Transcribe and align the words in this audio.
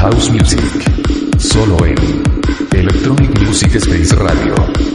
House 0.00 0.30
Music. 0.30 1.38
Solo 1.38 1.76
en 1.84 1.94
Electronic 2.72 3.38
Music 3.38 3.74
Space 3.74 4.14
Radio. 4.16 4.89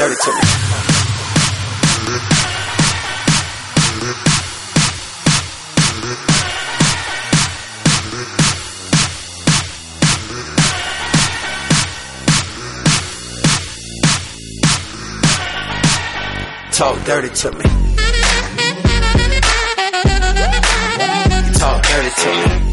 territory. 0.00 0.40
Talk 16.72 17.04
dirty 17.04 17.28
to 17.28 17.52
me. 17.52 17.64
Talk 21.58 21.82
dirty 21.82 22.10
to 22.10 22.64
me. 22.64 22.69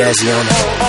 Jazzy 0.00 0.32
on 0.32 0.46
it. 0.46 0.79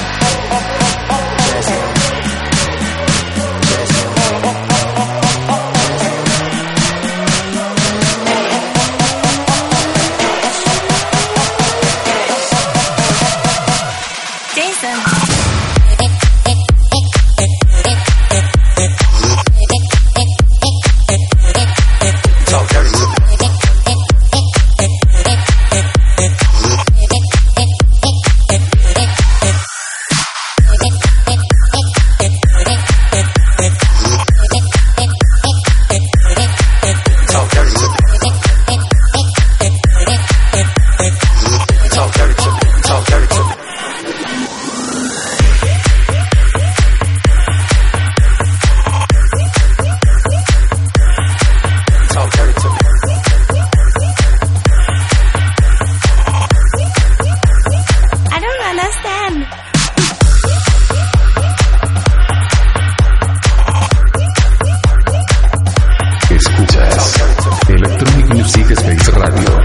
Radio. 69.13 69.57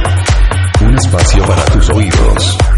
Un 0.81 0.95
espacio 0.95 1.45
para 1.47 1.65
tus 1.67 1.91
oídos. 1.91 2.76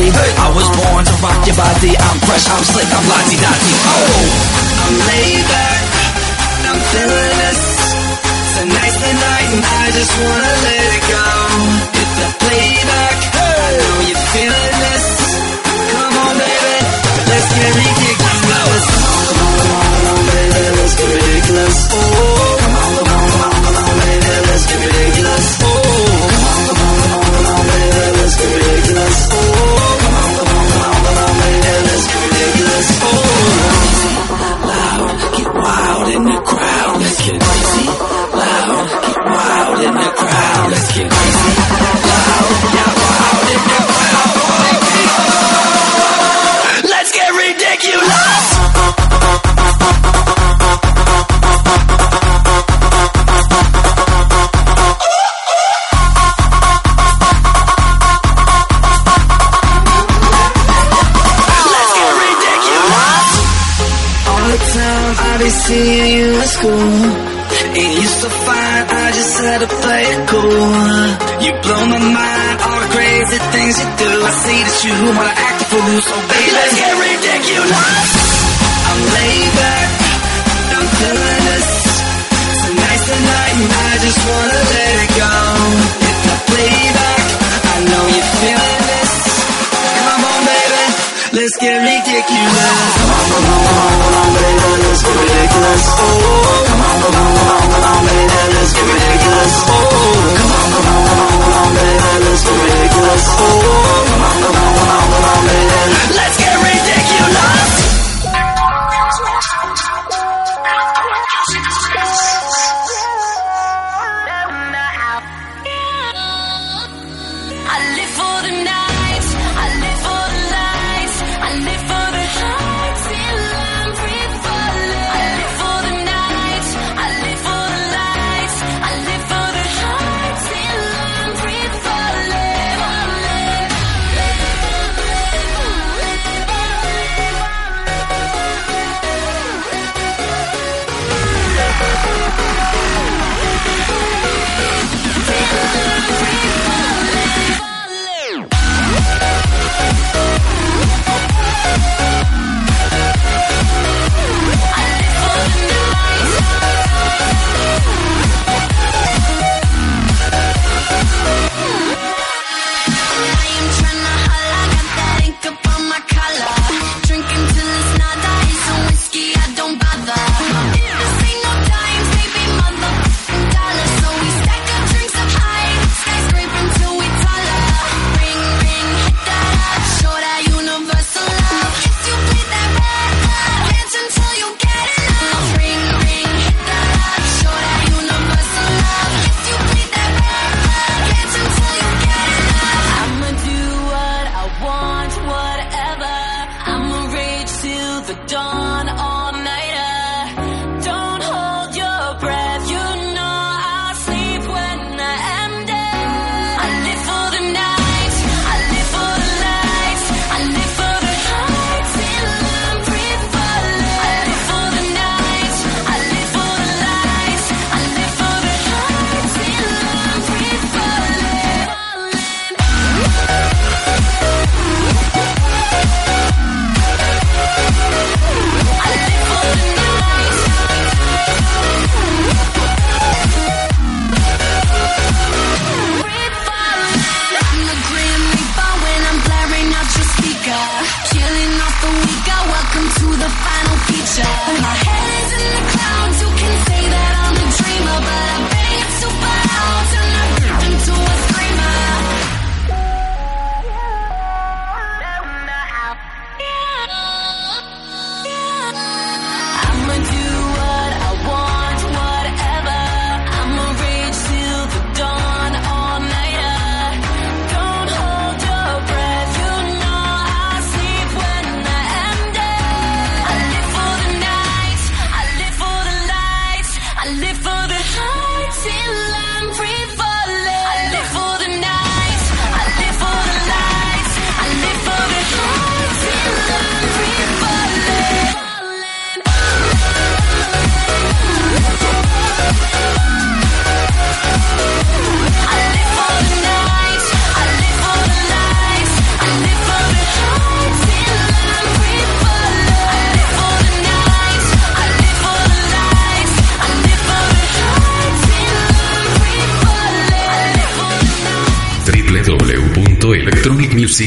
body. 0.00 0.10
Hey. 0.10 0.32
I 0.40 0.48
was 0.56 0.68
born 0.72 1.04
to 1.04 1.14
rock 1.20 1.40
your 1.46 1.56
body. 1.56 1.92
I'm 1.96 2.18
fresh, 2.24 2.46
I'm 2.48 2.64
slick, 2.64 2.88
I'm 2.88 3.04
lazy 3.04 3.36
dotty. 3.36 3.72
Oh, 3.84 4.24
I'm 4.84 4.96
laid 4.96 5.44
back, 5.44 5.84
I'm 6.68 6.80
feeling 6.80 7.36
this. 7.44 7.60
Tonight's 8.56 8.98
the 9.00 9.12
night, 9.12 9.48
and 9.56 9.64
I 9.64 9.84
just 9.92 10.12
wanna 10.20 10.59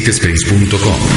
citespace.com. 0.04 1.13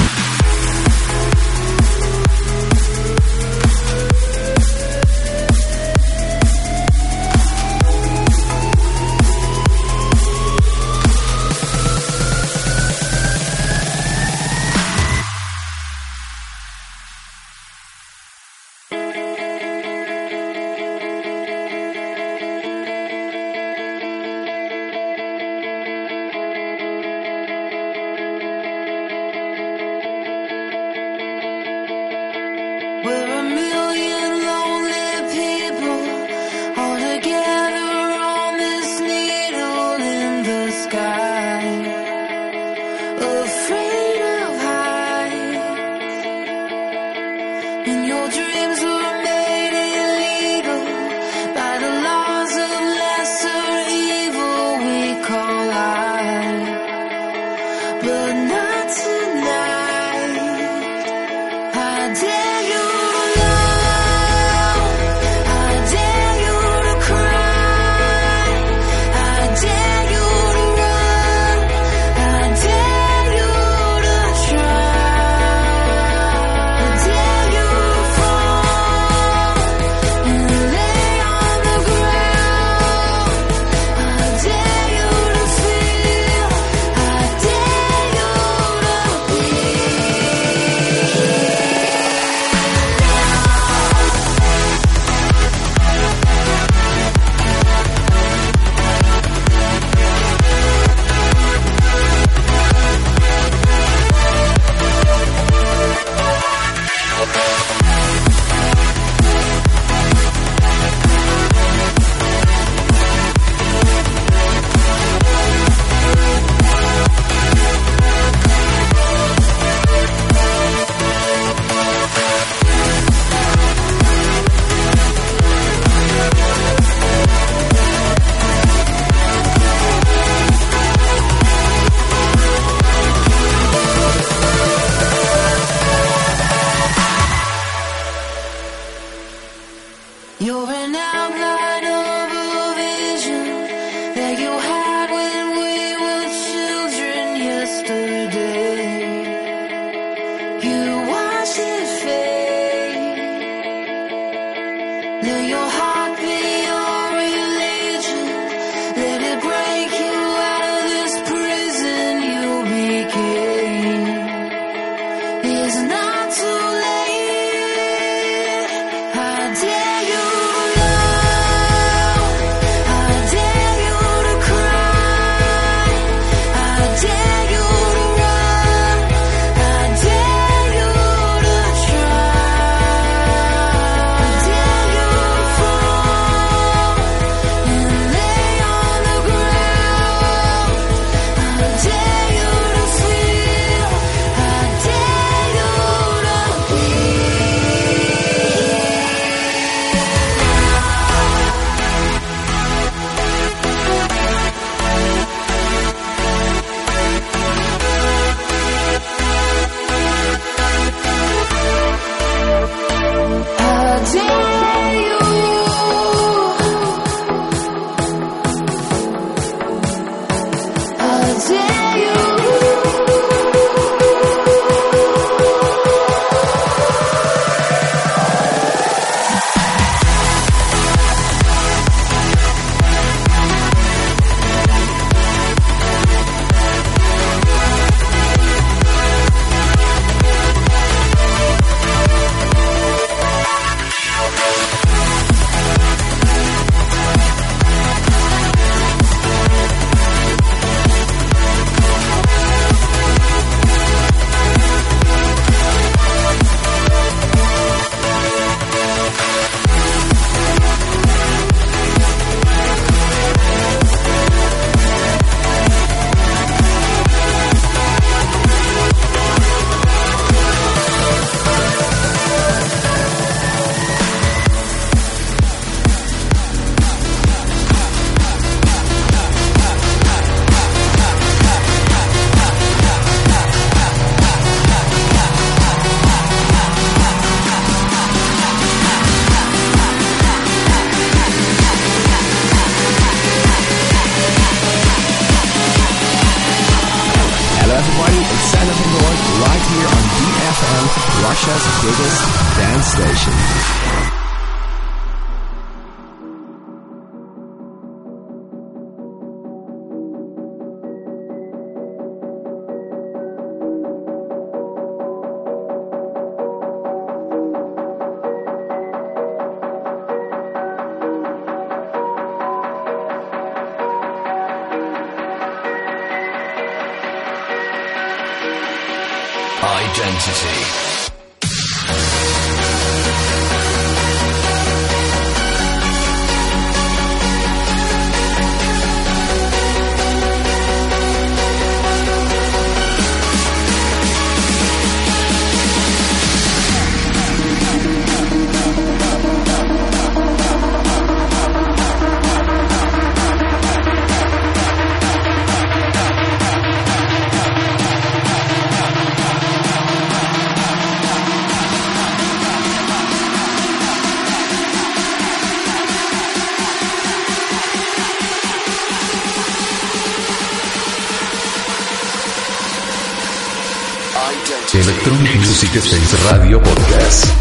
6 375.81 376.15
Radio 376.31 376.59
Podcast. 376.59 377.36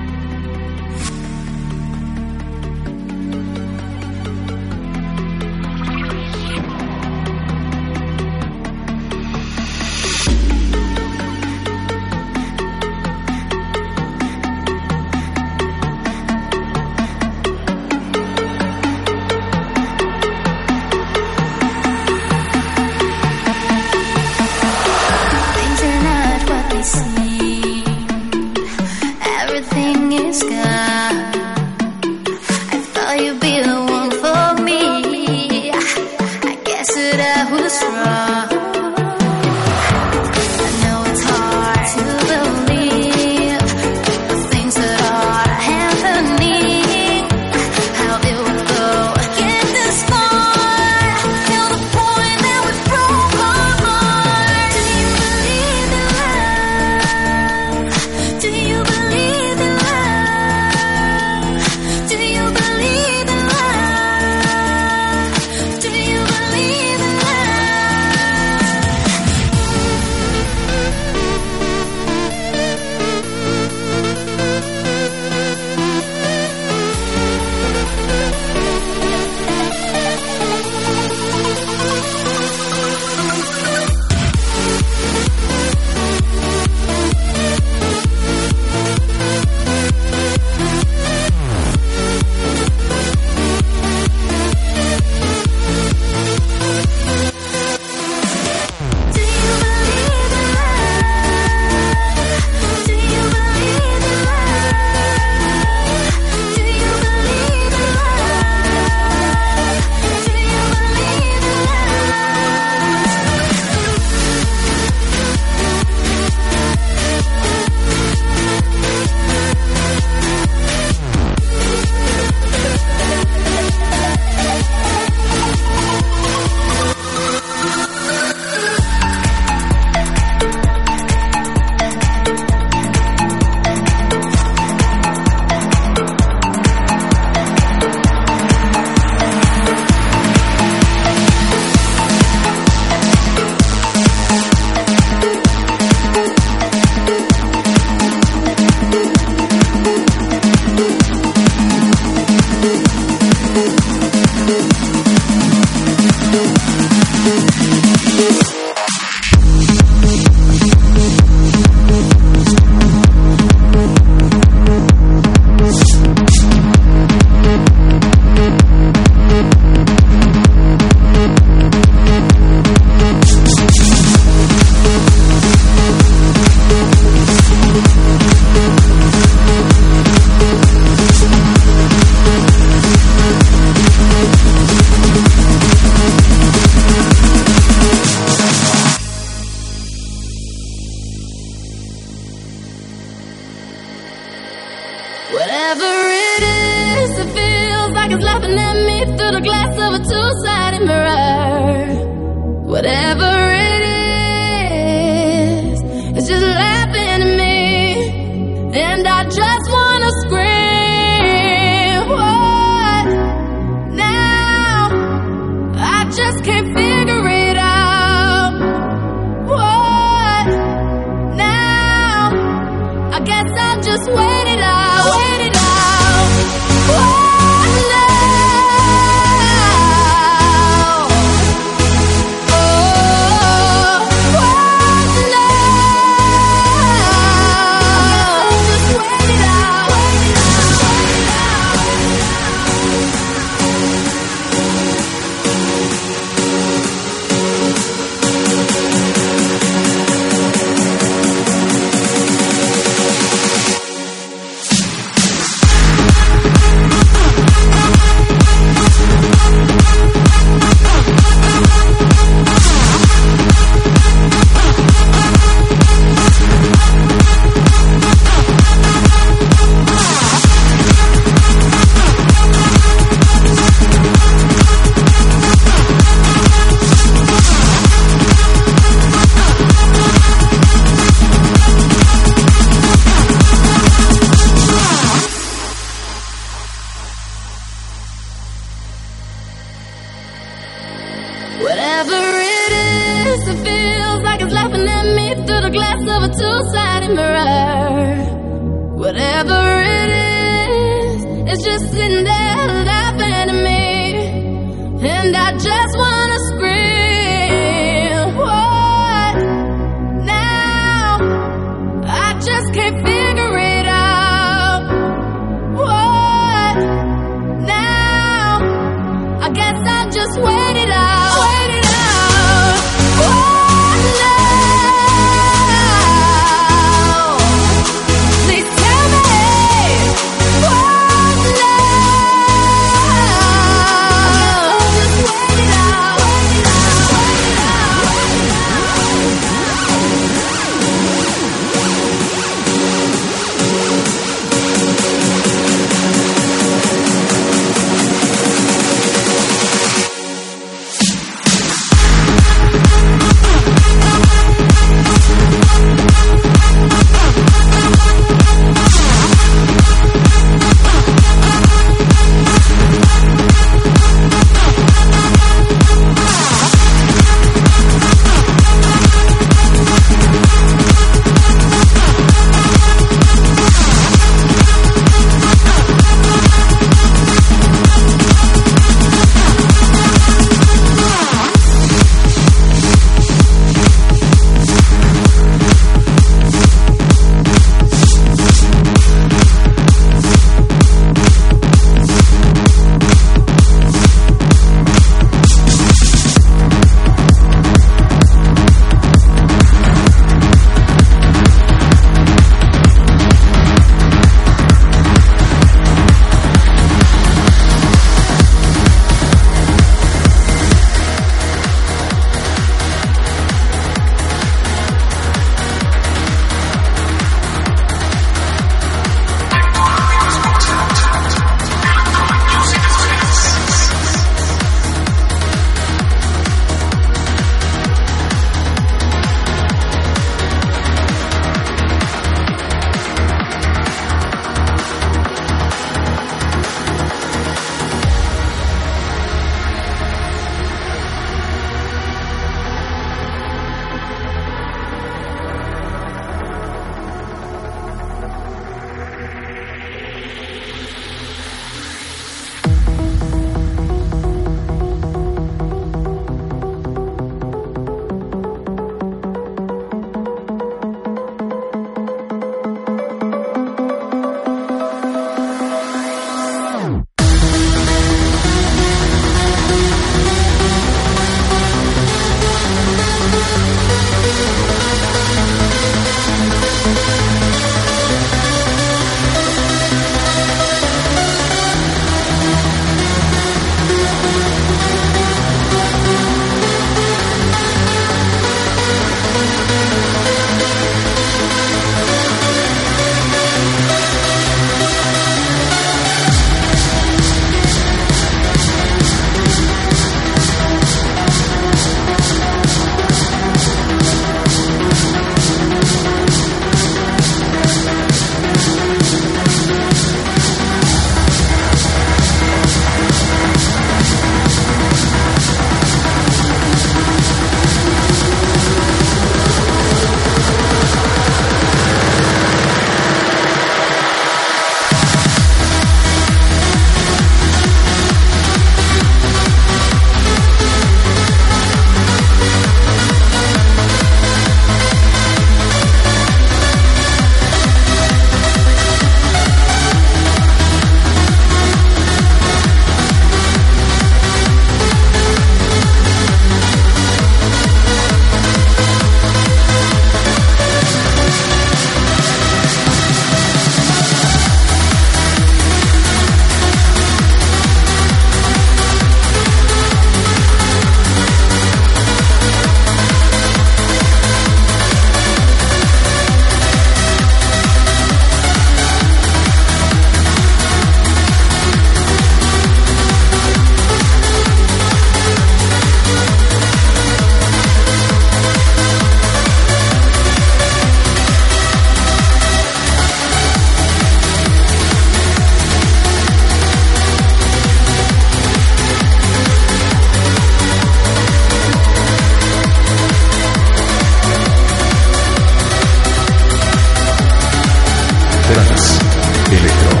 Electro. 599.51 600.00